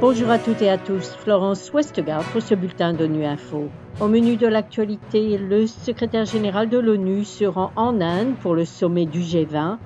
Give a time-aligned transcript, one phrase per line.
[0.00, 3.68] Bonjour à toutes et à tous, Florence Westgard pour ce bulletin d'ONU Info.
[4.00, 8.64] Au menu de l'actualité, le secrétaire général de l'ONU se rend en Inde pour le
[8.64, 9.78] sommet du G20.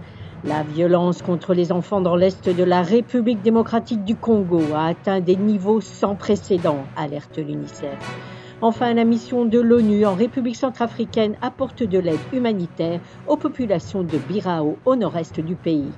[0.45, 5.21] La violence contre les enfants dans l'Est de la République démocratique du Congo a atteint
[5.21, 7.97] des niveaux sans précédent, alerte l'UNICEF.
[8.60, 14.19] Enfin, la mission de l'ONU en République centrafricaine apporte de l'aide humanitaire aux populations de
[14.19, 15.90] Birao au nord-est du pays.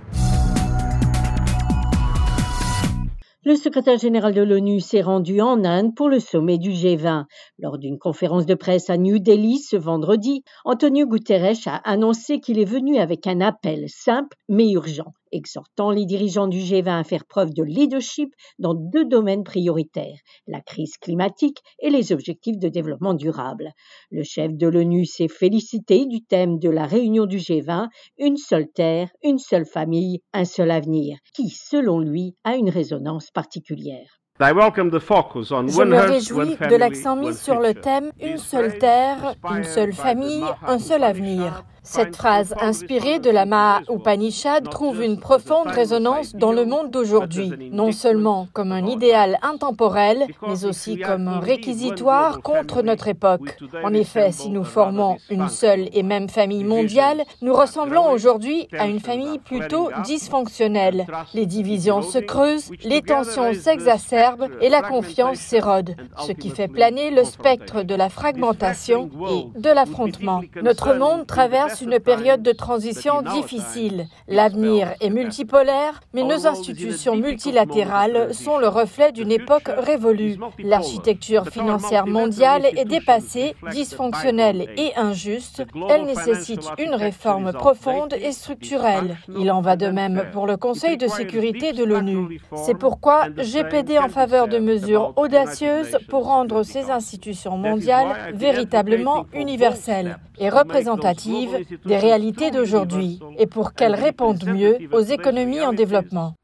[3.47, 7.25] Le secrétaire général de l'ONU s'est rendu en Inde pour le sommet du G20.
[7.59, 12.59] Lors d'une conférence de presse à New Delhi ce vendredi, Antonio Guterres a annoncé qu'il
[12.59, 17.25] est venu avec un appel simple mais urgent exhortant les dirigeants du G20 à faire
[17.27, 23.15] preuve de leadership dans deux domaines prioritaires, la crise climatique et les objectifs de développement
[23.15, 23.73] durable.
[24.11, 27.89] Le chef de l'ONU s'est félicité du thème de la réunion du G20,
[28.19, 33.31] Une seule terre, une seule famille, un seul avenir, qui, selon lui, a une résonance
[33.31, 34.21] particulière.
[34.41, 40.45] Je me réjouis de l'accent mis sur le thème Une seule terre, une seule famille,
[40.67, 41.65] un seul avenir.
[41.85, 47.53] Cette phrase inspirée de la Maha Upanishad trouve une profonde résonance dans le monde d'aujourd'hui,
[47.71, 53.59] non seulement comme un idéal intemporel, mais aussi comme un réquisitoire contre notre époque.
[53.85, 58.87] En effet, si nous formons une seule et même famille mondiale, nous ressemblons aujourd'hui à
[58.87, 61.07] une famille plutôt dysfonctionnelle.
[61.35, 67.11] Les divisions se creusent, les tensions s'exacerbent et la confiance s'érode, ce qui fait planer
[67.11, 70.41] le spectre de la fragmentation et de l'affrontement.
[70.63, 74.07] Notre monde traverse une période de transition difficile.
[74.29, 80.37] L'avenir est multipolaire, mais nos institutions multilatérales sont le reflet d'une époque révolue.
[80.59, 85.65] L'architecture financière mondiale est dépassée, dysfonctionnelle et injuste.
[85.91, 89.17] Elle nécessite une réforme profonde et structurelle.
[89.39, 92.41] Il en va de même pour le Conseil de sécurité de l'ONU.
[92.57, 99.27] C'est pourquoi j'ai plaidé en faveur de mesures audacieuses pour rendre ces institutions mondiales véritablement
[99.35, 106.35] universelles et représentatives des réalités d'aujourd'hui et pour qu'elles répondent mieux aux économies en développement.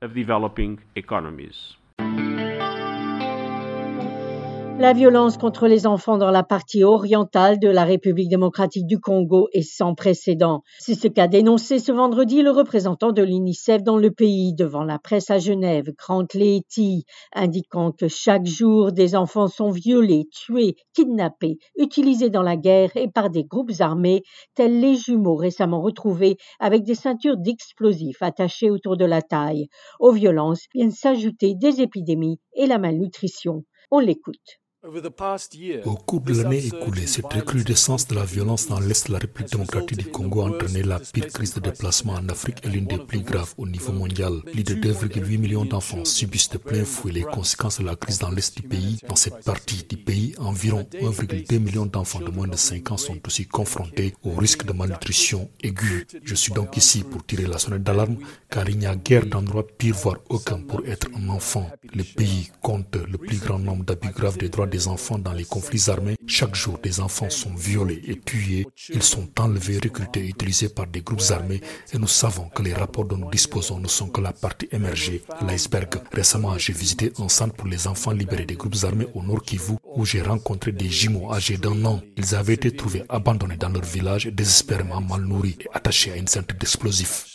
[4.81, 9.51] La violence contre les enfants dans la partie orientale de la République démocratique du Congo
[9.53, 10.63] est sans précédent.
[10.79, 14.99] C'est ce qu'a dénoncé ce vendredi le représentant de l'UNICEF dans le pays devant la
[14.99, 17.05] presse à Genève, Grant Leeti,
[17.35, 23.11] indiquant que chaque jour des enfants sont violés, tués, kidnappés, utilisés dans la guerre et
[23.11, 24.23] par des groupes armés
[24.55, 29.69] tels les jumeaux récemment retrouvés avec des ceintures d'explosifs attachées autour de la taille.
[29.99, 33.65] Aux violences viennent s'ajouter des épidémies et la malnutrition.
[33.91, 34.61] On l'écoute.
[34.83, 39.53] Au cours de l'année écoulée, cette recrudescence de la violence dans l'Est de la République
[39.53, 42.97] démocratique du Congo a entraîné la pire crise de déplacement en Afrique et l'une des
[42.97, 44.41] plus graves au niveau mondial.
[44.51, 48.31] Plus de 2,8 millions d'enfants subissent de plein fouet les conséquences de la crise dans
[48.31, 48.99] l'Est du pays.
[49.07, 53.19] Dans cette partie du pays, environ 1,2 million d'enfants de moins de 5 ans sont
[53.27, 56.07] aussi confrontés au risque de malnutrition aiguë.
[56.25, 58.17] Je suis donc ici pour tirer la sonnette d'alarme
[58.49, 61.69] car il n'y a guère d'endroit pire voire aucun pour être un enfant.
[61.93, 65.45] Le pays compte le plus grand nombre d'abus graves des droits des enfants dans les
[65.45, 66.17] conflits armés.
[66.27, 68.67] Chaque jour, des enfants sont violés et tués.
[68.89, 71.61] Ils sont enlevés, recrutés utilisés par des groupes armés.
[71.93, 75.23] Et nous savons que les rapports dont nous disposons ne sont que la partie émergée,
[75.47, 76.01] l'iceberg.
[76.13, 79.75] Récemment, j'ai visité un centre pour les enfants libérés des groupes armés au Nord Kivu
[79.95, 82.01] où j'ai rencontré des jumeaux âgés d'un an.
[82.17, 86.29] Ils avaient été trouvés abandonnés dans leur village, désespérément mal nourris et attachés à une
[86.29, 87.27] ceinture d'explosifs.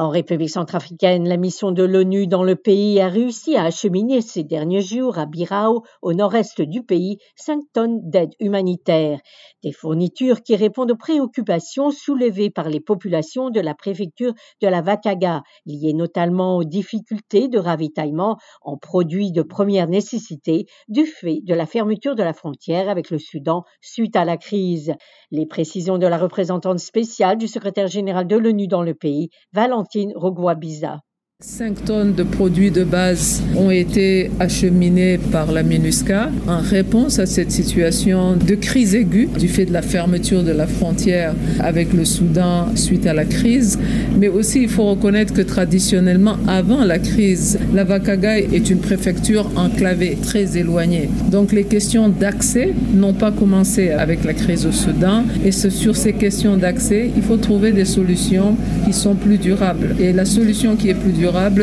[0.00, 4.44] En République centrafricaine, la mission de l'ONU dans le pays a réussi à acheminer ces
[4.44, 9.20] derniers jours à Birao, au nord-est du pays, 5 tonnes d'aide humanitaire.
[9.62, 14.80] Des fournitures qui répondent aux préoccupations soulevées par les populations de la préfecture de la
[14.80, 21.52] Vakaga, liées notamment aux difficultés de ravitaillement en produits de première nécessité du fait de
[21.52, 24.94] la fermeture de la frontière avec le Soudan suite à la crise.
[25.30, 29.89] Les précisions de la représentante spéciale du secrétaire général de l'ONU dans le pays, Valentine
[29.90, 31.02] Martine Rogoabiza.
[31.42, 37.24] 5 tonnes de produits de base ont été acheminées par la MINUSCA en réponse à
[37.24, 42.04] cette situation de crise aiguë du fait de la fermeture de la frontière avec le
[42.04, 43.78] Soudan suite à la crise.
[44.18, 49.50] Mais aussi, il faut reconnaître que traditionnellement, avant la crise, la Vakagai est une préfecture
[49.56, 51.08] enclavée, très éloignée.
[51.30, 55.24] Donc les questions d'accès n'ont pas commencé avec la crise au Soudan.
[55.42, 59.96] Et sur ces questions d'accès, il faut trouver des solutions qui sont plus durables.
[59.98, 61.12] Et la solution qui est plus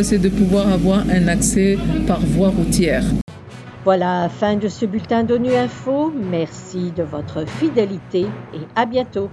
[0.03, 1.77] c'est de pouvoir avoir un accès
[2.07, 3.03] par voie routière.
[3.83, 6.13] Voilà, fin de ce bulletin d'ONU Info.
[6.29, 9.29] Merci de votre fidélité et à bientôt.